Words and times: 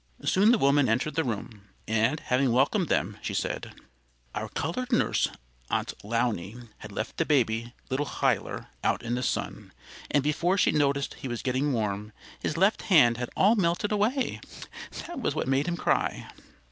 Soon 0.25 0.51
the 0.51 0.57
woman 0.57 0.89
entered 0.89 1.13
the 1.13 1.23
room 1.23 1.69
and, 1.87 2.21
having 2.21 2.51
welcomed 2.51 2.89
them, 2.89 3.19
she 3.21 3.35
said, 3.35 3.75
"Our 4.33 4.49
colored 4.49 4.91
nurse, 4.91 5.29
Aunt 5.69 5.93
Lowney, 6.03 6.69
had 6.79 6.91
left 6.91 7.17
the 7.17 7.23
baby, 7.25 7.75
little 7.91 8.07
Huyler, 8.07 8.69
out 8.83 9.03
in 9.03 9.13
the 9.13 9.21
sun, 9.21 9.71
and 10.09 10.23
before 10.23 10.57
she 10.57 10.71
noticed 10.71 11.13
he 11.19 11.27
was 11.27 11.43
getting 11.43 11.71
warm, 11.71 12.13
his 12.39 12.57
left 12.57 12.81
hand 12.89 13.17
had 13.17 13.29
all 13.37 13.53
melted 13.55 13.91
away. 13.91 14.41
That 15.05 15.19
was 15.19 15.35
what 15.35 15.47
made 15.47 15.67
him 15.67 15.77
cry." 15.77 16.27